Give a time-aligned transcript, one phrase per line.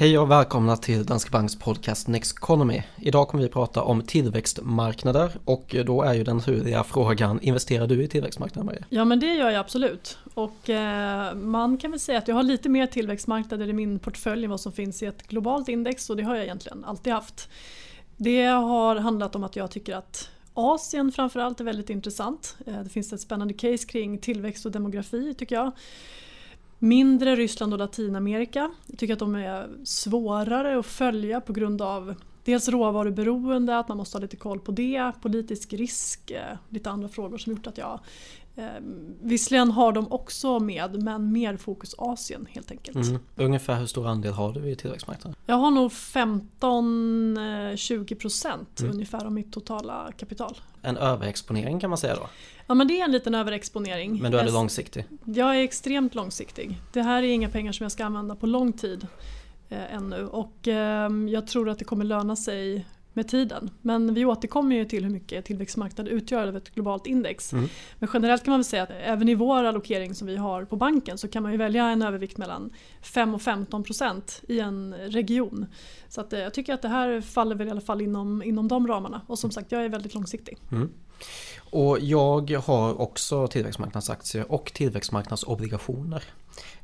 [0.00, 2.82] Hej och välkomna till Danske Banks podcast Next Economy.
[2.96, 8.02] Idag kommer vi prata om tillväxtmarknader och då är ju den naturliga frågan, investerar du
[8.02, 8.84] i tillväxtmarknader Maria?
[8.88, 10.18] Ja men det gör jag absolut.
[10.34, 14.44] Och eh, man kan väl säga att jag har lite mer tillväxtmarknader i min portfölj
[14.44, 17.48] än vad som finns i ett globalt index och det har jag egentligen alltid haft.
[18.16, 22.56] Det har handlat om att jag tycker att Asien framförallt är väldigt intressant.
[22.66, 25.72] Eh, det finns ett spännande case kring tillväxt och demografi tycker jag.
[26.82, 28.70] Mindre Ryssland och Latinamerika.
[28.86, 33.96] Jag tycker att de är svårare att följa på grund av dels råvaruberoende, att man
[33.96, 37.78] måste ha lite koll på det, politisk risk, eh, lite andra frågor som gjort att
[37.78, 38.00] jag
[38.56, 38.64] eh,
[39.22, 43.06] Visserligen har de också med men mer fokus Asien helt enkelt.
[43.06, 43.18] Mm.
[43.36, 45.34] Ungefär hur stor andel har du i tillväxtmarknaden?
[45.46, 48.92] Jag har nog 15-20% mm.
[48.92, 50.56] ungefär av mitt totala kapital.
[50.82, 52.28] En överexponering kan man säga då?
[52.66, 54.22] Ja men det är en liten överexponering.
[54.22, 55.04] Men du är jag, långsiktig?
[55.24, 56.80] Jag är extremt långsiktig.
[56.92, 59.06] Det här är inga pengar som jag ska använda på lång tid
[59.70, 63.70] eh, ännu och eh, jag tror att det kommer löna sig med tiden.
[63.82, 67.52] Men vi återkommer ju till hur mycket tillväxtmarknaden utgör av ett globalt index.
[67.52, 67.68] Mm.
[67.98, 70.76] Men generellt kan man väl säga att även i vår allokering som vi har på
[70.76, 74.94] banken så kan man ju välja en övervikt mellan 5 och 15 procent i en
[74.94, 75.66] region.
[76.08, 78.68] Så att, eh, jag tycker att det här faller väl i alla fall inom, inom
[78.68, 79.20] de ramarna.
[79.26, 80.58] Och som sagt, jag är väldigt långsiktig.
[80.72, 80.90] Mm.
[81.70, 86.24] Och jag har också tillväxtmarknadsaktier och tillväxtmarknadsobligationer.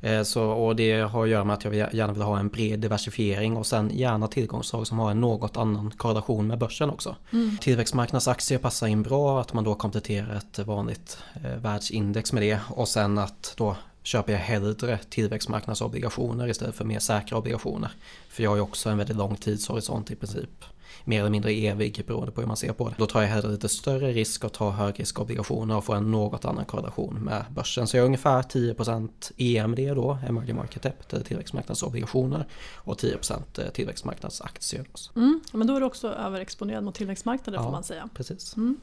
[0.01, 2.79] Eh, så, och det har att göra med att jag gärna vill ha en bred
[2.79, 7.15] diversifiering och sen gärna tillgångsslag som har en något annan korrelation med börsen också.
[7.33, 7.57] Mm.
[7.57, 12.87] Tillväxtmarknadsaktier passar in bra att man då kompletterar ett vanligt eh, världsindex med det och
[12.87, 17.91] sen att då köper jag hellre tillväxtmarknadsobligationer istället för mer säkra obligationer.
[18.29, 20.65] För jag har ju också en väldigt lång tidshorisont i princip
[21.03, 22.95] mer eller mindre evig beroende på hur man ser på det.
[22.97, 26.65] Då tar jag hellre lite större risk och tar högriskobligationer och får en något annan
[26.65, 27.87] korrelation med börsen.
[27.87, 34.85] Så jag har ungefär 10% EMD då, emerging market debt, eller tillväxtmarknadsobligationer och 10% tillväxtmarknadsaktier.
[35.15, 38.09] Mm, men då är du också överexponerad mot tillväxtmarknader ja, får man säga.
[38.13, 38.55] Precis.
[38.55, 38.77] Mm.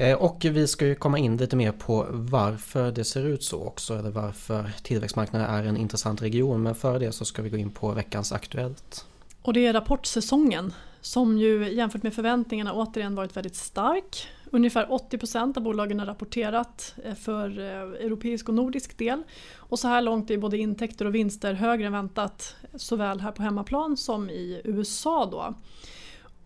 [0.00, 3.64] Eh, och vi ska ju komma in lite mer på varför det ser ut så
[3.64, 6.62] också, eller varför tillväxtmarknaden är en intressant region.
[6.62, 9.06] Men före det så ska vi gå in på veckans Aktuellt.
[9.42, 14.28] Och det är rapportsäsongen som ju jämfört med förväntningarna återigen varit väldigt stark.
[14.50, 19.22] Ungefär 80% av bolagen har rapporterat eh, för eh, europeisk och nordisk del.
[19.56, 23.42] Och så här långt är både intäkter och vinster högre än väntat såväl här på
[23.42, 25.26] hemmaplan som i USA.
[25.26, 25.54] Då.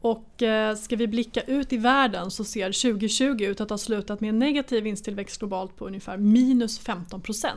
[0.01, 4.21] Och eh, ska vi blicka ut i världen så ser 2020 ut att ha slutat
[4.21, 7.53] med en negativ vinsttillväxt globalt på ungefär minus 15%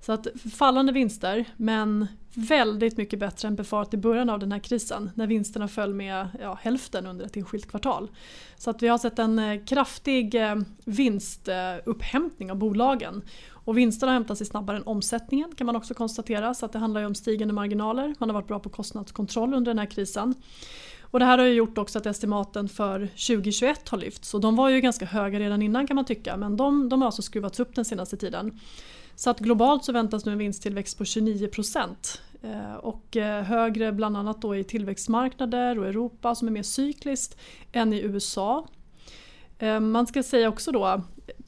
[0.00, 4.58] Så att fallande vinster men väldigt mycket bättre än befarat i början av den här
[4.58, 8.10] krisen när vinsterna föll med ja, hälften under ett enskilt kvartal.
[8.56, 13.22] Så att vi har sett en eh, kraftig eh, vinstupphämtning av bolagen.
[13.64, 17.00] Och vinsterna hämtar sig snabbare än omsättningen kan man också konstatera så att det handlar
[17.00, 18.14] ju om stigande marginaler.
[18.18, 20.34] Man har varit bra på kostnadskontroll under den här krisen.
[21.00, 24.56] Och det här har ju gjort också att estimaten för 2021 har lyfts och de
[24.56, 27.60] var ju ganska höga redan innan kan man tycka men de, de har alltså skruvats
[27.60, 28.58] upp den senaste tiden.
[29.22, 33.92] Så att globalt så väntas nu en vinsttillväxt på 29 procent eh, och eh, högre
[33.92, 37.36] bland annat då i tillväxtmarknader och Europa som är mer cykliskt
[37.72, 38.66] än i USA.
[39.58, 41.02] Eh, man ska säga också då,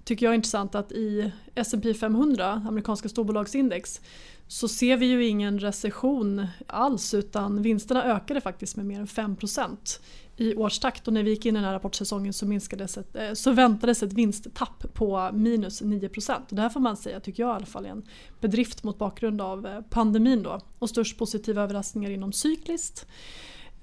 [0.04, 4.00] tycker jag är intressant att i S&P 500, amerikanska storbolagsindex,
[4.48, 10.00] så ser vi ju ingen recession alls utan vinsterna ökade faktiskt med mer än 5%
[10.36, 13.32] i årstakt och när vi gick in i den här rapportsäsongen så, minskades ett, eh,
[13.32, 17.50] så väntades ett vinsttapp på minus 9 och Det här får man säga, tycker jag
[17.50, 18.04] i alla fall, är en
[18.40, 23.06] bedrift mot bakgrund av eh, pandemin då och störst positiva överraskningar inom cykliskt.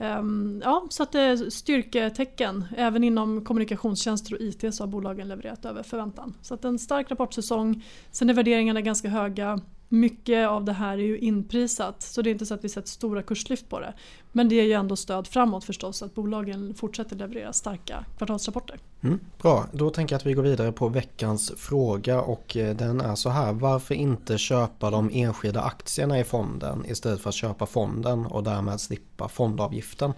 [0.02, 2.66] Ehm, ja, så att det är styrketecken.
[2.78, 6.34] Även inom kommunikationstjänster och IT så har bolagen levererat över förväntan.
[6.42, 7.84] Så att en stark rapportsäsong.
[8.12, 9.60] Sen är värderingarna ganska höga
[9.92, 12.88] mycket av det här är ju inprisat så det är inte så att vi sett
[12.88, 13.94] stora kurslyft på det.
[14.32, 18.80] Men det är ju ändå stöd framåt förstås att bolagen fortsätter leverera starka kvartalsrapporter.
[19.02, 23.02] Mm, bra, då tänker jag att vi går vidare på veckans fråga och eh, den
[23.02, 23.54] är så här.
[23.54, 28.82] Varför inte köpa de enskilda aktierna i fonden istället för att köpa fonden och därmed
[28.82, 30.14] slippa fondavgiften?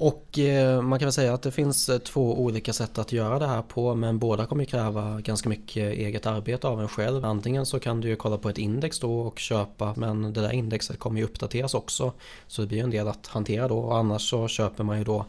[0.00, 3.38] Och eh, man kan väl säga att det finns eh, två olika sätt att göra
[3.38, 7.24] det här på men båda kommer kräva ganska mycket eh, eget arbete av en själv.
[7.24, 10.52] Antingen så kan du ju kolla på ett index då och köpa men det där
[10.52, 12.12] indexet kommer ju uppdateras också.
[12.46, 15.26] Så det blir en del att hantera då och annars så köper man ju då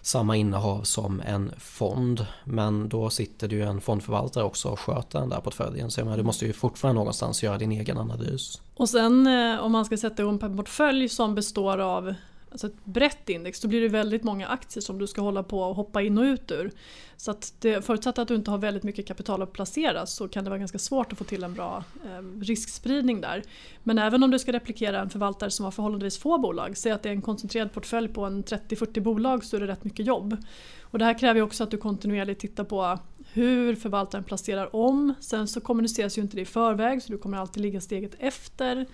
[0.00, 2.26] samma innehav som en fond.
[2.44, 5.90] Men då sitter det ju en fondförvaltare också och sköter den där portföljen.
[5.90, 8.60] Så menar, du måste ju fortfarande någonstans göra din egen analys.
[8.74, 9.26] Och sen
[9.60, 12.14] om man ska sätta ihop en portfölj som består av
[12.50, 15.60] alltså ett brett index, då blir det väldigt många aktier som du ska hålla på
[15.60, 16.70] och hoppa in och ut ur.
[17.16, 20.44] Så att det, förutsatt att du inte har väldigt mycket kapital att placera så kan
[20.44, 23.42] det vara ganska svårt att få till en bra eh, riskspridning där.
[23.82, 27.02] Men även om du ska replikera en förvaltare som har förhållandevis få bolag, säg att
[27.02, 30.36] det är en koncentrerad portfölj på en 30-40 bolag så är det rätt mycket jobb.
[30.80, 32.98] Och det här kräver också att du kontinuerligt tittar på
[33.32, 35.14] hur förvaltaren placerar om.
[35.20, 38.86] Sen så kommuniceras ju inte det i förväg så du kommer alltid ligga steget efter.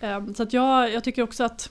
[0.00, 1.70] Eh, så att jag, jag tycker också att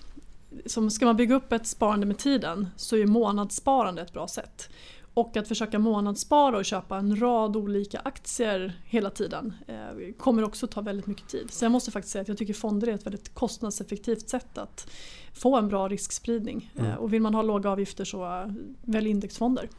[0.65, 4.69] som ska man bygga upp ett sparande med tiden så är månadssparande ett bra sätt.
[5.17, 10.67] Och att försöka månadsspara och köpa en rad olika aktier hela tiden eh, kommer också
[10.67, 11.51] ta väldigt mycket tid.
[11.51, 14.87] Så jag måste faktiskt säga att jag tycker fonder är ett väldigt kostnadseffektivt sätt att
[15.33, 16.71] få en bra riskspridning.
[16.75, 16.91] Mm.
[16.91, 18.47] Eh, och vill man ha låga avgifter så eh,
[18.81, 19.69] välj indexfonder.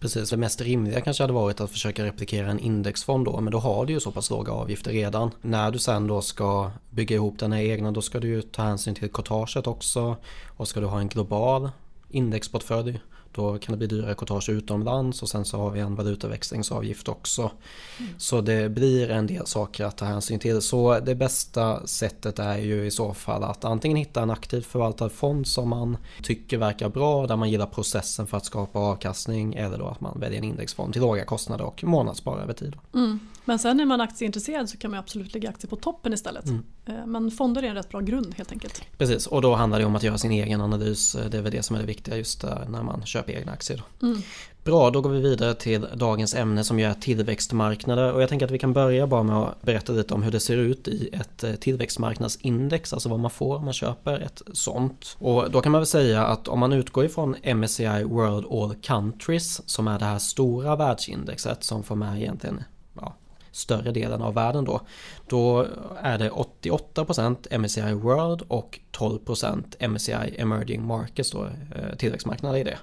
[0.00, 3.58] Precis, det mest rimliga kanske hade varit att försöka replikera en indexfond då men då
[3.58, 5.30] har du ju så pass låga avgifter redan.
[5.42, 8.62] När du sen då ska bygga ihop den här egna då ska du ju ta
[8.62, 10.16] hänsyn till courtaget också
[10.56, 11.70] och ska du ha en global
[12.10, 13.00] indexportfölj
[13.36, 17.50] då kan det bli dyrare courtage utomlands och sen så har vi en valutaväxlingsavgift också.
[17.98, 18.12] Mm.
[18.18, 20.62] Så det blir en del saker att ta hänsyn till.
[20.62, 25.08] Så det bästa sättet är ju i så fall att antingen hitta en aktivt förvaltad
[25.08, 29.78] fond som man tycker verkar bra, där man gillar processen för att skapa avkastning eller
[29.78, 32.76] då att man väljer en indexfond till låga kostnader och månadsspara över tid.
[32.94, 33.20] Mm.
[33.46, 36.46] Men sen är man aktieintresserad så kan man absolut lägga aktier på toppen istället.
[36.46, 36.64] Mm.
[36.86, 38.82] Eh, men fonder är en rätt bra grund helt enkelt.
[38.98, 41.16] Precis, och då handlar det om att göra sin egen analys.
[41.30, 43.82] Det är väl det som är det viktiga just när man köper egna aktier.
[44.02, 44.22] Mm.
[44.66, 48.52] Bra, då går vi vidare till dagens ämne som är tillväxtmarknader och jag tänker att
[48.52, 51.44] vi kan börja bara med att berätta lite om hur det ser ut i ett
[51.44, 55.16] eh, tillväxtmarknadsindex, alltså vad man får om man köper ett sånt.
[55.18, 59.68] Och då kan man väl säga att om man utgår ifrån MSCI World All Countries
[59.68, 62.64] som är det här stora världsindexet som får med egentligen
[63.56, 64.80] större delen av världen då.
[65.28, 65.66] Då
[66.02, 72.78] är det 88% MSCI World och 12% MSCI Emerging Markets då, eh, tillväxtmarknader i det.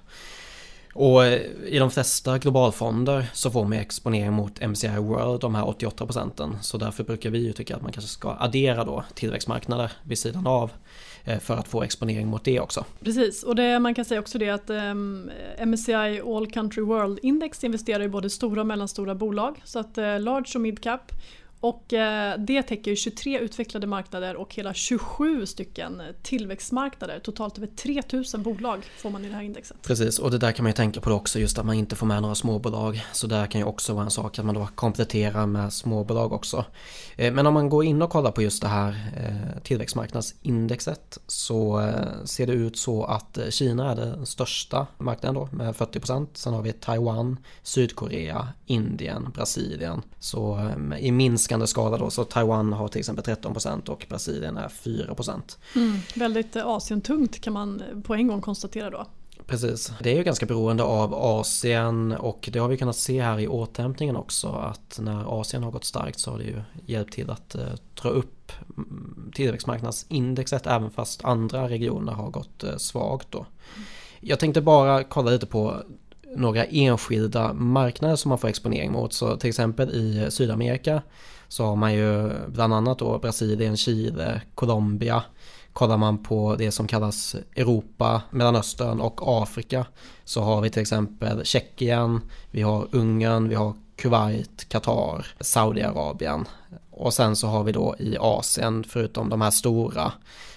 [0.94, 5.68] Och eh, i de flesta globalfonder så får man exponering mot MSCI World, de här
[5.68, 6.58] 88 procenten.
[6.62, 10.48] Så därför brukar vi ju tycka att man kanske ska addera då tillväxtmarknader vid sidan
[10.48, 10.72] av
[11.25, 12.86] Eh, för att få exponering mot det också.
[13.00, 15.30] Precis, och det, man kan säga också det att ehm,
[15.60, 19.62] um, MSCI All Country World Index investerar i både stora och mellanstora bolag.
[19.64, 21.12] Så att uh, large och mid cap
[21.63, 27.19] och eh, det täcker 23 utvecklade marknader och hela 27 stycken tillväxtmarknader.
[27.19, 29.77] Totalt över 3000 bolag får man i det här indexet.
[29.81, 32.06] Precis, och det där kan man ju tänka på också just att man inte får
[32.06, 33.06] med några småbolag.
[33.12, 36.65] Så där kan ju också vara en sak att man då kompletterar med småbolag också.
[37.15, 41.92] Eh, men om man går in och kollar på just det här eh, tillväxtmarknadsindexet så
[42.25, 46.27] ser det ut så att Kina är den största marknaden då med 40%.
[46.33, 50.01] Sen har vi Taiwan, Sydkorea, Indien, Brasilien.
[50.19, 52.10] Så i minst minskande skala då.
[52.10, 55.58] Så Taiwan har till exempel 13% och Brasilien är 4%.
[55.76, 59.06] Mm, väldigt eh, Asien-tungt kan man på en gång konstatera då.
[59.48, 59.92] Precis.
[60.02, 63.48] Det är ju ganska beroende av Asien och det har vi kunnat se här i
[63.48, 67.56] återhämtningen också att när Asien har gått starkt så har det ju hjälpt till att
[67.56, 73.46] eh, dra upp mm, tillväxtmarknadsindexet även fast andra regioner har gått eh, svagt då.
[74.20, 75.84] Jag tänkte bara kolla lite på
[76.36, 79.14] några enskilda marknader som man får exponering mot.
[79.14, 81.02] Så till exempel i Sydamerika
[81.54, 85.24] så har man ju bland annat då Brasilien, Chile, Colombia.
[85.74, 89.86] Kollar man på det som kallas Europa, Mellanöstern och Afrika
[90.24, 92.22] så har vi till exempel Tjeckien,
[92.52, 96.46] vi har Ungern, vi har Kuwait, Qatar, Saudiarabien.
[96.92, 100.12] Och sen så har vi då i Asien, förutom de här stora,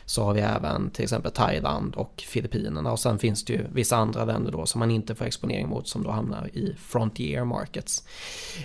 [0.06, 3.96] så har vi även till exempel Thailand och Filippinerna och sen finns det ju vissa
[3.96, 8.04] andra länder då som man inte får exponering mot som då hamnar i frontier markets.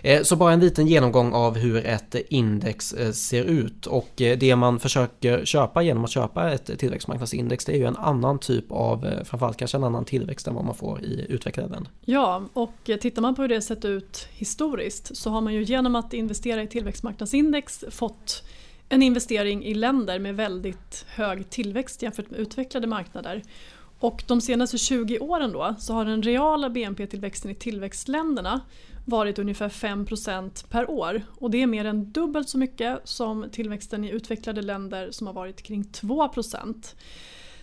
[0.03, 4.37] Eh, så bara en liten genomgång av hur ett index eh, ser ut och eh,
[4.37, 8.71] det man försöker köpa genom att köpa ett tillväxtmarknadsindex det är ju en annan typ
[8.71, 11.91] av, framförallt kanske en annan tillväxt än vad man får i utvecklade länder.
[12.05, 15.95] Ja, och tittar man på hur det sett ut historiskt så har man ju genom
[15.95, 18.43] att investera i tillväxtmarknadsindex fått
[18.91, 23.43] en investering i länder med väldigt hög tillväxt jämfört med utvecklade marknader.
[23.99, 28.61] Och de senaste 20 åren då så har den reala BNP-tillväxten i tillväxtländerna
[29.05, 31.21] varit ungefär 5% per år.
[31.39, 35.33] Och det är mer än dubbelt så mycket som tillväxten i utvecklade länder som har
[35.33, 36.95] varit kring 2%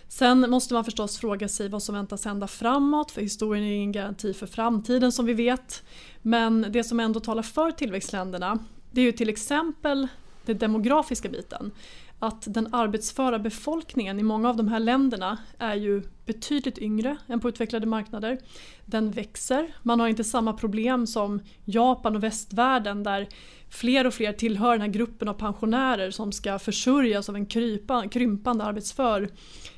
[0.07, 3.91] Sen måste man förstås fråga sig vad som väntas hända framåt för historien är ingen
[3.91, 5.83] garanti för framtiden som vi vet.
[6.21, 8.59] Men det som ändå talar för tillväxtländerna
[8.91, 10.07] det är ju till exempel
[10.49, 11.71] den demografiska biten.
[12.19, 17.39] Att den arbetsföra befolkningen i många av de här länderna är ju betydligt yngre än
[17.39, 18.39] på utvecklade marknader.
[18.85, 19.75] Den växer.
[19.83, 23.27] Man har inte samma problem som Japan och västvärlden där
[23.69, 28.07] fler och fler tillhör den här gruppen av pensionärer som ska försörjas av en krypa,
[28.07, 29.29] krympande arbetsför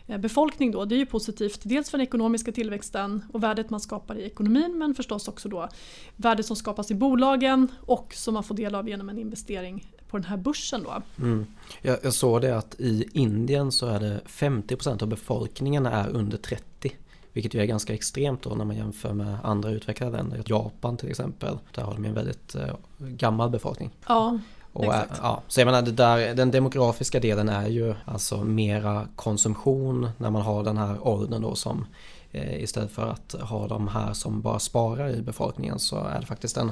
[0.08, 1.62] eh, befolkning då, det är ju positivt.
[1.64, 5.70] Dels för den ekonomiska tillväxten och värdet man skapar i ekonomin men förstås också då
[6.16, 10.18] värdet som skapas i bolagen och som man får del av genom en investering på
[10.18, 11.02] den här börsen då.
[11.20, 11.46] Mm.
[11.82, 16.38] Jag, jag såg det att i Indien så är det 50% av befolkningen är under
[16.38, 16.96] 30.
[17.34, 20.44] Vilket ju är ganska extremt då när man jämför med andra utvecklade länder.
[20.46, 21.58] Japan till exempel.
[21.76, 23.92] Där har de en väldigt eh, gammal befolkning.
[24.08, 24.40] Ja,
[24.74, 29.08] och, eh, ja, så jag menar, det där, den demografiska delen är ju alltså mera
[29.16, 31.86] konsumtion när man har den här åldern då som
[32.32, 36.26] eh, istället för att ha de här som bara sparar i befolkningen så är det
[36.26, 36.72] faktiskt en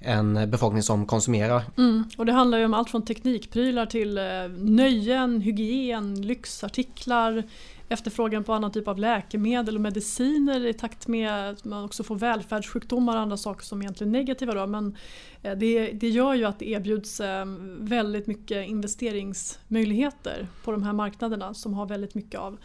[0.00, 1.62] en befolkning som konsumerar.
[1.78, 4.24] Mm, och det handlar ju om allt från teknikprylar till eh,
[4.58, 7.44] nöjen, hygien, lyxartiklar,
[7.88, 12.16] efterfrågan på annan typ av läkemedel och mediciner i takt med att man också får
[12.16, 14.54] välfärdssjukdomar och andra saker som egentligen är negativa.
[14.54, 14.66] Då.
[14.66, 14.96] Men
[15.42, 17.44] eh, det, det gör ju att det erbjuds eh,
[17.78, 22.58] väldigt mycket investeringsmöjligheter på de här marknaderna som har väldigt mycket av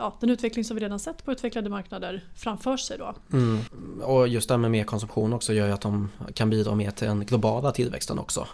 [0.00, 2.98] ja, den utveckling som vi redan sett på utvecklade marknader framför sig.
[2.98, 3.14] Då.
[3.32, 3.58] Mm.
[4.02, 6.90] Och just det här med mer konsumtion också gör ju att de kan bidra mer
[6.90, 8.46] till den globala tillväxten också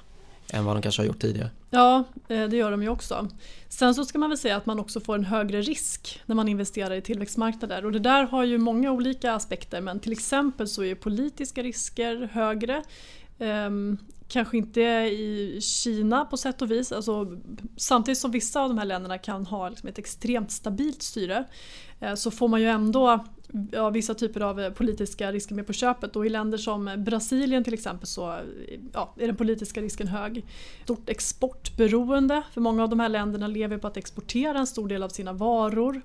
[0.52, 1.50] än vad de kanske har gjort tidigare.
[1.70, 3.28] Ja, eh, det gör de ju också.
[3.68, 6.48] Sen så ska man väl säga att man också får en högre risk när man
[6.48, 10.84] investerar i tillväxtmarknader och det där har ju många olika aspekter men till exempel så
[10.84, 12.82] är politiska risker högre.
[14.28, 16.92] Kanske inte i Kina på sätt och vis.
[16.92, 17.26] Alltså,
[17.76, 21.44] samtidigt som vissa av de här länderna kan ha liksom ett extremt stabilt styre
[22.00, 23.24] eh, så får man ju ändå
[23.72, 27.64] ja, vissa typer av eh, politiska risker med på köpet och i länder som Brasilien
[27.64, 28.38] till exempel så
[28.92, 30.44] ja, är den politiska risken hög.
[30.84, 35.02] Stort exportberoende för många av de här länderna lever på att exportera en stor del
[35.02, 36.02] av sina varor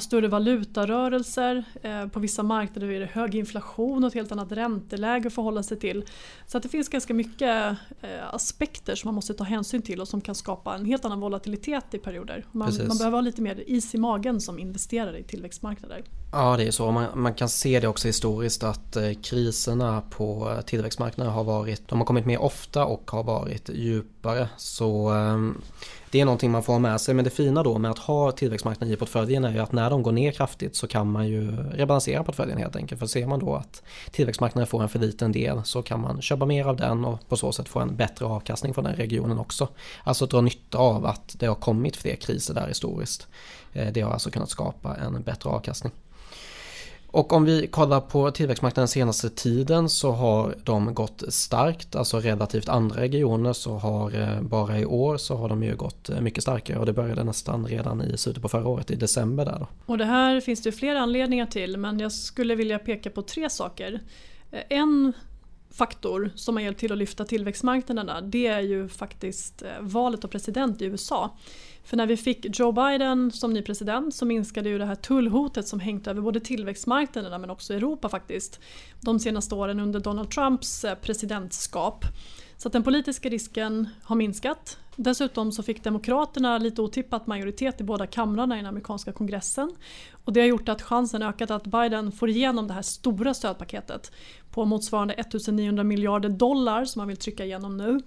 [0.00, 1.64] större valutarörelser.
[1.82, 5.62] Eh, på vissa marknader är det hög inflation och ett helt annat ränteläge att förhålla
[5.62, 6.04] sig till.
[6.46, 10.20] Så det finns ganska mycket eh, aspekter som man måste ta hänsyn till och som
[10.20, 12.46] kan skapa en helt annan volatilitet i perioder.
[12.52, 16.04] Man, man behöver ha lite mer is i magen som investerare i tillväxtmarknader.
[16.32, 16.90] Ja det är så.
[16.90, 21.98] Man, man kan se det också historiskt att eh, kriserna på tillväxtmarknader har varit, de
[21.98, 24.48] har kommit mer ofta och har varit djupare.
[24.56, 25.60] Så ehm,
[26.10, 28.32] det är någonting man får ha med sig men det fina då med att ha
[28.32, 31.56] tillväxtmarknaden i portföljen är ju att när de går ner kraftigt så kan man ju
[31.56, 32.98] rebalansera portföljen helt enkelt.
[32.98, 36.46] För ser man då att tillväxtmarknaden får en för liten del så kan man köpa
[36.46, 39.68] mer av den och på så sätt få en bättre avkastning från den regionen också.
[40.04, 43.26] Alltså dra nytta av att det har kommit fler kriser där historiskt.
[43.72, 45.92] Eh, det har alltså kunnat skapa en bättre avkastning.
[47.10, 52.68] Och om vi kollar på tillväxtmarknaden senaste tiden så har de gått starkt, alltså relativt
[52.68, 56.42] andra regioner så har eh, bara i år så har de ju gått eh, mycket
[56.42, 59.68] starkare och det började nästan redan i slutet på förra året i december där då.
[59.86, 63.50] Och det här finns det flera anledningar till men jag skulle vilja peka på tre
[63.50, 64.00] saker.
[64.50, 65.12] Eh, en
[65.70, 70.82] faktor som har hjälpt till att lyfta tillväxtmarknaderna det är ju faktiskt valet av president
[70.82, 71.36] i USA.
[71.88, 75.68] För när vi fick Joe Biden som ny president så minskade ju det här tullhotet
[75.68, 78.60] som hängt över både tillväxtmarknaderna men också Europa faktiskt
[79.00, 82.04] de senaste åren under Donald Trumps eh, presidentskap.
[82.56, 84.78] Så att den politiska risken har minskat.
[84.96, 89.76] Dessutom så fick Demokraterna lite otippat majoritet i båda kamrarna i den amerikanska kongressen.
[90.24, 94.12] Och det har gjort att chansen ökat att Biden får igenom det här stora stödpaketet
[94.50, 98.00] på motsvarande 1900 miljarder dollar som han vill trycka igenom nu.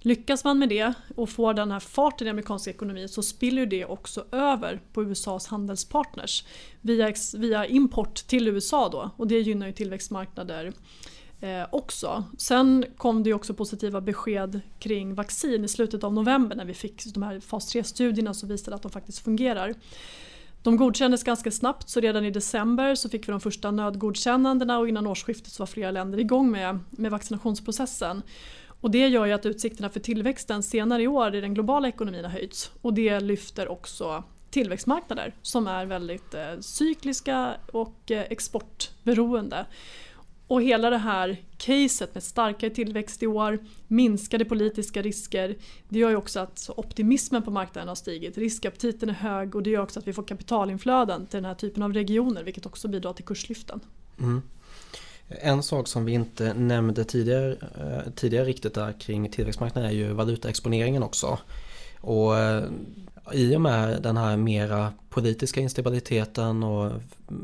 [0.00, 3.84] Lyckas man med det och får den här farten i amerikansk ekonomi så spiller det
[3.84, 6.44] också över på USAs handelspartners
[6.80, 10.72] via, via import till USA då och det gynnar ju tillväxtmarknader
[11.40, 12.24] eh, också.
[12.38, 17.04] Sen kom det också positiva besked kring vaccin i slutet av november när vi fick
[17.14, 19.74] de här fas 3-studierna som visade att de faktiskt fungerar.
[20.62, 24.88] De godkändes ganska snabbt så redan i december så fick vi de första nödgodkännandena och
[24.88, 28.22] innan årsskiftet så var flera länder igång med, med vaccinationsprocessen.
[28.86, 32.24] Och det gör ju att utsikterna för tillväxten senare i år i den globala ekonomin
[32.24, 32.70] har höjts.
[32.82, 39.66] Och det lyfter också tillväxtmarknader som är väldigt eh, cykliska och eh, exportberoende.
[40.46, 45.56] Och hela det här caset med starkare tillväxt i år, minskade politiska risker,
[45.88, 48.38] det gör ju också att optimismen på marknaden har stigit.
[48.38, 51.82] Riskaptiten är hög och det gör också att vi får kapitalinflöden till den här typen
[51.82, 53.80] av regioner vilket också bidrar till kurslyften.
[54.18, 54.42] Mm.
[55.28, 60.12] En sak som vi inte nämnde tidigare, eh, tidigare riktigt där kring tillväxtmarknaden är ju
[60.12, 61.38] valutaexponeringen också.
[62.00, 62.64] Och eh,
[63.32, 66.92] i och med den här mera politiska instabiliteten och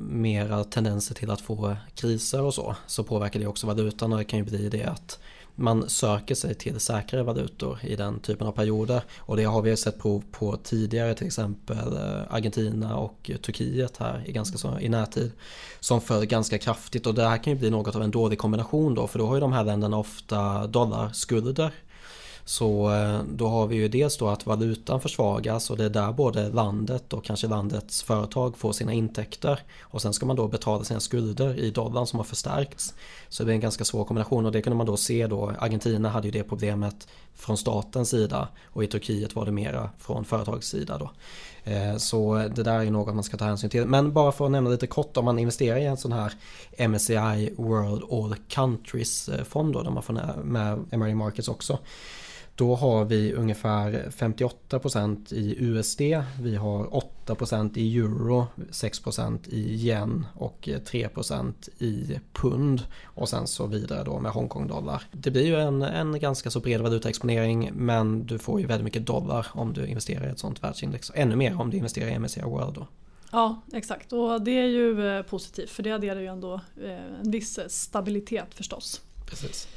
[0.09, 4.25] mera tendenser till att få kriser och så så påverkar det också valutan och det
[4.25, 5.19] kan ju bli det att
[5.55, 9.03] man söker sig till säkrare valutor i den typen av perioder.
[9.19, 13.97] Och det har vi sett prov på tidigare till exempel eh, Argentina och eh, Turkiet
[13.97, 15.33] här i ganska så i närtid.
[15.81, 18.95] Som föll ganska kraftigt och det här kan ju bli något av en dålig kombination
[18.95, 21.73] då för då har ju de här länderna ofta dollarskulder
[22.45, 26.13] så eh, då har vi ju dels då att valutan försvagas och det är där
[26.13, 29.61] både landet och kanske landets företag får sina intäkter.
[29.81, 32.95] Och sen ska man då betala sina skulder i dollarn som har förstärkts.
[33.29, 35.53] Så det är en ganska svår kombination och det kunde man då se då.
[35.59, 40.25] Argentina hade ju det problemet från statens sida och i Turkiet var det mera från
[40.25, 41.11] företagets sida då.
[41.65, 43.87] Eh, så det där är något man ska ta hänsyn till.
[43.87, 46.33] Men bara för att nämna lite kort om man investerar i en sån här
[46.89, 51.79] MSCI World All Countries eh, fond då där man får med emerging markets också.
[52.55, 56.01] Då har vi ungefär 58% i USD,
[56.41, 56.87] vi har
[57.27, 64.21] 8% i euro, 6% i yen och 3% i pund och sen så vidare då
[64.21, 65.03] med Hongkong-dollar.
[65.13, 69.07] Det blir ju en, en ganska så bred valutaexponering men du får ju väldigt mycket
[69.07, 71.13] dollar om du investerar i ett sånt världsindex.
[71.15, 72.87] Ännu mer om du investerar i MSCI World då.
[73.33, 77.31] Ja exakt och det är ju eh, positivt för det adderar ju ändå eh, en
[77.31, 79.01] viss stabilitet förstås.
[79.27, 79.69] Precis.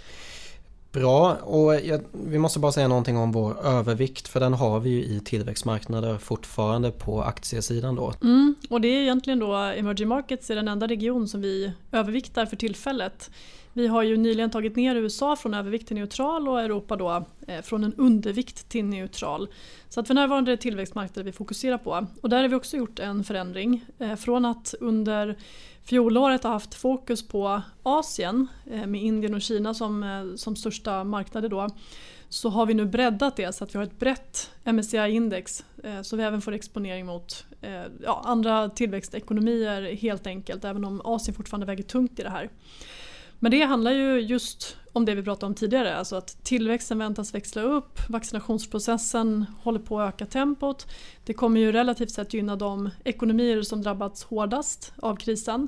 [0.95, 4.89] Bra, och jag, vi måste bara säga någonting om vår övervikt för den har vi
[4.89, 8.13] ju i tillväxtmarknader fortfarande på aktiesidan då.
[8.23, 12.45] Mm, och det är egentligen då emerging markets är den enda region som vi överviktar
[12.45, 13.31] för tillfället.
[13.77, 17.61] Vi har ju nyligen tagit ner USA från övervikt till neutral och Europa då eh,
[17.61, 19.47] från en undervikt till neutral.
[19.89, 22.07] Så att för närvarande är det tillväxtmarknader vi fokuserar på.
[22.21, 23.85] Och där har vi också gjort en förändring.
[23.99, 25.35] Eh, från att under
[25.83, 31.49] fjolåret ha haft fokus på Asien eh, med Indien och Kina som, som största marknader
[31.49, 31.69] då
[32.29, 35.63] så har vi nu breddat det så att vi har ett brett MSCI-index
[36.03, 37.45] så vi även får exponering mot
[38.03, 42.49] ja, andra tillväxtekonomier helt enkelt även om Asien fortfarande väger tungt i det här.
[43.39, 47.33] Men det handlar ju just om det vi pratade om tidigare, alltså att tillväxten väntas
[47.33, 50.87] växla upp, vaccinationsprocessen håller på att öka tempot.
[51.23, 55.67] Det kommer ju relativt sett gynna de ekonomier som drabbats hårdast av krisen.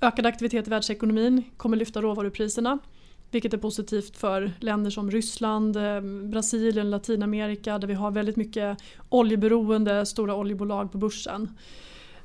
[0.00, 2.78] Ökad aktivitet i världsekonomin kommer lyfta råvarupriserna
[3.30, 8.78] vilket är positivt för länder som Ryssland, eh, Brasilien, Latinamerika där vi har väldigt mycket
[9.08, 11.56] oljeberoende stora oljebolag på börsen.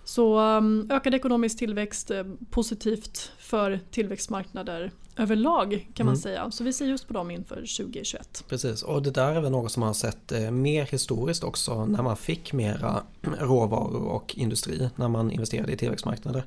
[0.05, 6.21] Så um, ökad ekonomisk tillväxt eh, positivt för tillväxtmarknader överlag kan man mm.
[6.21, 6.51] säga.
[6.51, 8.43] Så vi ser just på dem inför 2021.
[8.49, 11.85] Precis och det där är väl något som man har sett eh, mer historiskt också
[11.85, 13.03] när man fick mera
[13.39, 16.45] råvaror och industri när man investerade i tillväxtmarknader.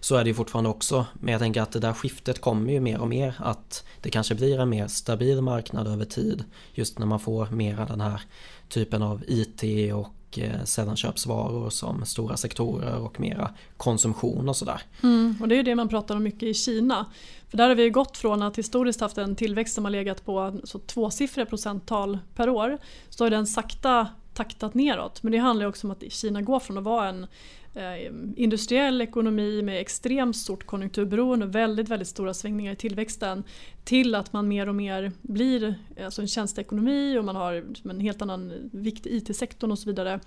[0.00, 2.80] Så är det ju fortfarande också men jag tänker att det där skiftet kommer ju
[2.80, 7.06] mer och mer att det kanske blir en mer stabil marknad över tid just när
[7.06, 8.22] man får mera den här
[8.68, 14.82] typen av IT och och eh, sällanköpsvaror som stora sektorer och mera konsumtion och sådär.
[15.02, 17.06] Mm, och det är det man pratar om mycket i Kina.
[17.48, 20.60] För där har vi gått från att historiskt haft en tillväxt som har legat på
[20.64, 22.78] så tvåsiffriga procenttal per år.
[23.08, 24.06] Så har den sakta
[24.40, 25.22] taktat neråt.
[25.22, 27.26] Men det handlar också om att Kina går från att vara en
[27.74, 33.44] eh, industriell ekonomi med extremt stort konjunkturberoende och väldigt, väldigt stora svängningar i tillväxten
[33.84, 38.00] till att man mer och mer blir eh, alltså en tjänsteekonomi och man har en
[38.00, 40.20] helt annan vikt i IT-sektorn och så vidare.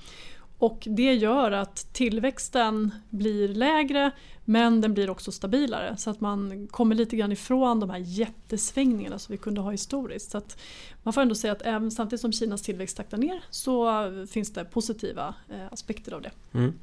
[0.58, 4.12] Och det gör att tillväxten blir lägre
[4.46, 9.20] men den blir också stabilare så att man kommer lite grann ifrån de här jättesvängningarna
[9.20, 10.32] som vi kunde ha historiskt.
[10.32, 10.58] Så att
[11.04, 13.88] man får ändå säga att även, samtidigt som Kinas tillväxt taktar ner så
[14.30, 16.32] finns det positiva eh, aspekter av det.
[16.54, 16.74] Mm.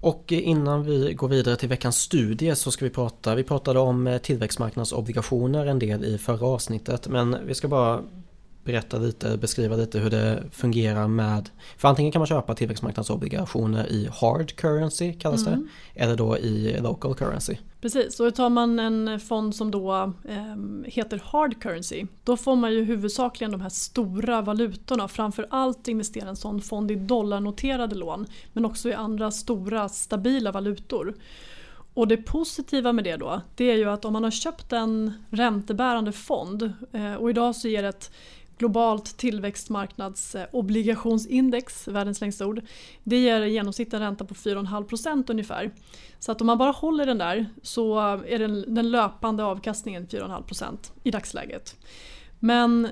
[0.00, 4.06] Och innan vi går vidare till veckans studie så ska vi prata, vi pratade om
[4.06, 8.02] eh, tillväxtmarknadsobligationer en del i förra avsnittet men vi ska bara
[8.66, 14.08] berätta lite, beskriva lite hur det fungerar med För antingen kan man köpa tillväxtmarknadsobligationer i
[14.12, 15.68] hard currency kallas mm.
[15.94, 20.56] det Eller då i local currency Precis, och tar man en fond som då eh,
[20.84, 25.08] heter hard currency då får man ju huvudsakligen de här stora valutorna.
[25.08, 31.14] Framförallt investera en sån fond i dollarnoterade lån men också i andra stora stabila valutor.
[31.94, 35.12] Och det positiva med det då det är ju att om man har köpt en
[35.30, 38.10] räntebärande fond eh, och idag så ger ett
[38.58, 42.62] globalt tillväxtmarknadsobligationsindex, världens längsta ord.
[43.04, 45.70] Det ger i genomsnitt en ränta på 4,5% ungefär.
[46.18, 50.92] Så att om man bara håller den där så är den, den löpande avkastningen 4,5%
[51.02, 51.76] i dagsläget.
[52.38, 52.88] Men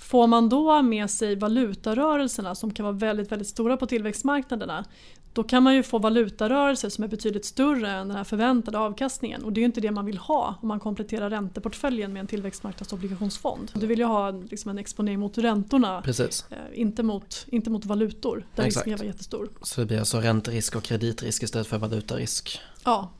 [0.00, 4.84] Får man då med sig valutarörelserna som kan vara väldigt, väldigt stora på tillväxtmarknaderna
[5.32, 9.44] då kan man ju få valutarörelser som är betydligt större än den här förväntade avkastningen
[9.44, 12.26] och det är ju inte det man vill ha om man kompletterar ränteportföljen med en
[12.26, 13.70] tillväxtmarknadsobligationsfond.
[13.74, 16.44] Du vill ju ha liksom en exponering mot räntorna, Precis.
[16.50, 19.48] Eh, inte, mot, inte mot valutor där risken är jättestor.
[19.62, 22.60] Så det blir alltså ränterisk och kreditrisk istället för valutarisk?
[22.84, 23.10] Ja,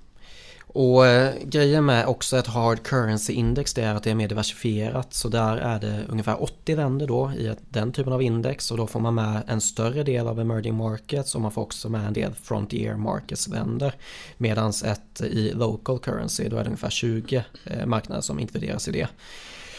[0.71, 4.29] och eh, grejen med också ett hard currency index det är att det är mer
[4.29, 8.77] diversifierat så där är det ungefär 80 länder då i den typen av index och
[8.77, 12.07] då får man med en större del av emerging markets och man får också med
[12.07, 13.95] en del frontier markets länder.
[14.37, 18.93] Medan ett i local currency då är det ungefär 20 eh, marknader som inkluderas i
[18.93, 19.09] det.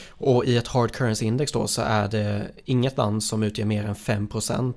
[0.10, 3.86] Och i ett hard currency index då så är det inget land som utgör mer
[3.86, 4.74] än 5%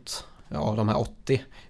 [0.55, 1.13] av de här 80.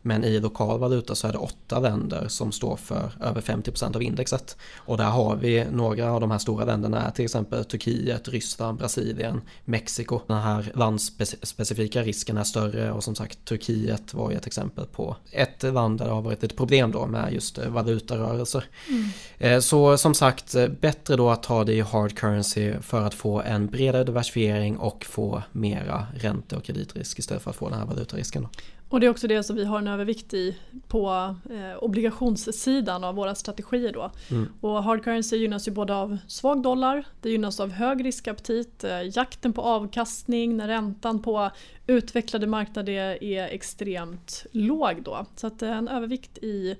[0.02, 4.02] Men i lokal valuta så är det åtta länder som står för över 50% av
[4.02, 4.56] indexet.
[4.76, 9.40] Och där har vi några av de här stora länderna, till exempel Turkiet, Ryssland, Brasilien,
[9.64, 10.20] Mexiko.
[10.26, 15.16] Den här landsspecifika risken är större och som sagt Turkiet var ju ett exempel på
[15.30, 18.64] ett land där det har varit ett problem då med just valutarörelser.
[18.88, 19.08] Mm.
[19.38, 23.40] Eh, så som sagt, bättre då att ta det i hard currency för att få
[23.40, 27.86] en bredare diversifiering och få mera ränte och kreditrisk istället för att få den här
[27.86, 28.42] valutarisken.
[28.42, 28.48] Då.
[28.92, 30.56] Och det är också det som vi har en övervikt i
[30.88, 34.10] på eh, obligationssidan av våra strategier då.
[34.30, 34.48] Mm.
[34.60, 39.16] Och hard currency gynnas ju både av svag dollar, det gynnas av hög riskaptit, eh,
[39.16, 41.50] jakten på avkastning när räntan på
[41.86, 45.26] utvecklade marknader är extremt låg då.
[45.36, 46.76] Så att en övervikt i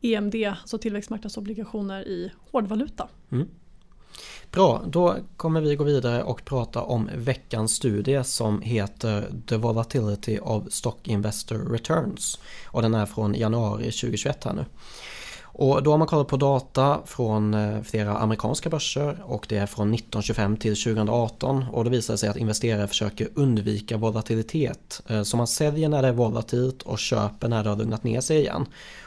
[0.00, 3.08] EMD, alltså tillväxtmarknadsobligationer i hårdvaluta.
[3.32, 3.48] Mm.
[4.50, 10.38] Bra, då kommer vi gå vidare och prata om veckans studie som heter The Volatility
[10.38, 12.38] of Stock Investor Returns.
[12.66, 14.64] Och den är från januari 2021 här nu.
[15.58, 19.66] Och då har man kollat på data från eh, flera amerikanska börser och det är
[19.66, 25.02] från 1925 till 2018 och då visar det sig att investerare försöker undvika volatilitet.
[25.06, 28.20] Eh, så man säljer när det är volatilt och köper när det har lugnat ner
[28.20, 28.66] sig igen.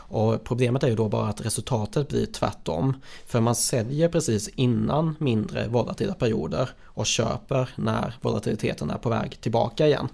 [0.10, 2.96] Och problemet är ju då bara att resultatet blir tvärtom.
[3.26, 9.42] För man säljer precis innan mindre volatila perioder och köper när volatiliteten är på väg
[9.42, 10.08] tillbaka igen.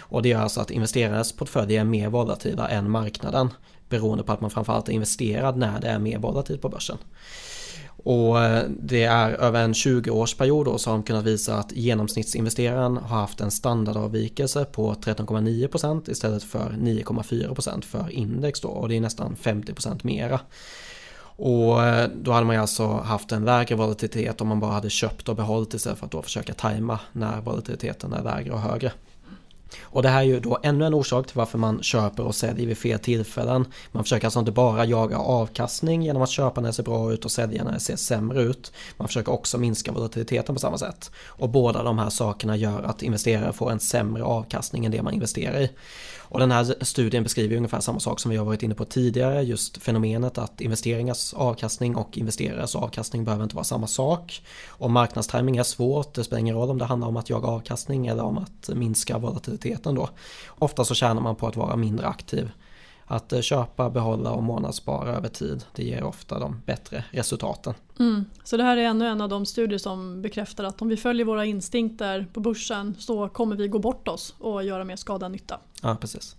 [0.00, 3.50] Och det gör alltså att investerares portföljer är mer volatila än marknaden
[3.88, 6.98] beroende på att man framförallt är investerad när det är mer volatilt på börsen.
[8.04, 12.96] Och eh, det är över en 20-årsperiod då så har de kunnat visa att genomsnittsinvesteraren
[12.96, 19.00] har haft en standardavvikelse på 13,9% istället för 9,4% för index då och det är
[19.00, 20.40] nästan 50% mera.
[21.36, 24.90] Och eh, då hade man ju alltså haft en lägre volatilitet om man bara hade
[24.90, 28.92] köpt och behållit istället för att då försöka tajma när volatiliteten är lägre och högre.
[29.82, 32.66] Och det här är ju då ännu en orsak till varför man köper och säljer
[32.66, 33.66] vid fel tillfällen.
[33.92, 37.24] Man försöker alltså inte bara jaga avkastning genom att köpa när det ser bra ut
[37.24, 38.72] och sälja när det ser sämre ut.
[38.96, 41.10] Man försöker också minska volatiliteten på samma sätt.
[41.26, 45.14] Och båda de här sakerna gör att investerare får en sämre avkastning än det man
[45.14, 45.70] investerar i.
[46.32, 49.42] Och den här studien beskriver ungefär samma sak som vi har varit inne på tidigare,
[49.42, 54.42] just fenomenet att investeringars avkastning och investerares avkastning behöver inte vara samma sak.
[54.68, 58.06] Och marknadstiming är svårt, det spelar ingen roll om det handlar om att jaga avkastning
[58.06, 60.08] eller om att minska volatiliteten då.
[60.48, 62.50] Ofta så tjänar man på att vara mindre aktiv.
[63.04, 67.74] Att eh, köpa, behålla och månadsspara över tid, det ger ofta de bättre resultaten.
[67.98, 68.24] Mm.
[68.44, 71.26] Så det här är ännu en av de studier som bekräftar att om vi följer
[71.26, 75.32] våra instinkter på börsen så kommer vi gå bort oss och göra mer skada än
[75.32, 75.60] nytta.
[75.82, 76.36] Ja, precis.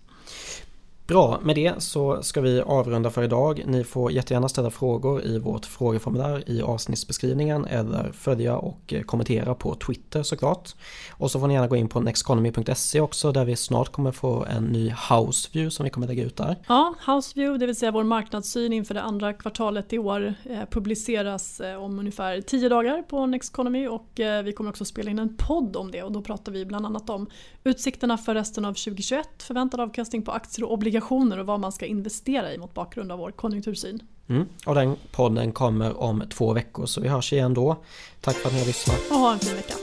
[1.06, 3.62] Bra, med det så ska vi avrunda för idag.
[3.66, 9.54] Ni får jättegärna ställa frågor i vårt frågeformulär i avsnittsbeskrivningen eller följa och eh, kommentera
[9.54, 10.70] på Twitter såklart.
[11.12, 14.44] Och så får ni gärna gå in på nexteconomy.se också där vi snart kommer få
[14.44, 16.56] en ny Houseview som vi kommer lägga ut där.
[16.68, 21.60] Ja, Houseview, det vill säga vår marknadssyn inför det andra kvartalet i år eh, publiceras
[21.60, 24.10] eh, om ungefär tio dagar på Nexteconomy och
[24.44, 27.10] vi kommer också spela in en podd om det och då pratar vi bland annat
[27.10, 27.30] om
[27.64, 31.72] utsikterna för resten av 2021, förväntad avkastning på aktier och obligationer obligationer och vad man
[31.72, 34.02] ska investera i mot bakgrund av vår konjunktursyn.
[34.28, 34.46] Mm.
[34.66, 37.76] Och den podden kommer om två veckor så vi hörs igen då.
[38.20, 39.00] Tack för att ni har lyssnat.
[39.10, 39.74] Och ha en fin vecka.